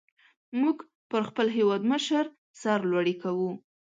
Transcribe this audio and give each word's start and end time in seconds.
موږ 0.61 0.77
پر 1.09 1.21
خپل 1.29 1.47
هېوادمشر 1.57 2.25
سر 2.61 2.79
لوړي 2.91 3.15
کو. 3.21 3.31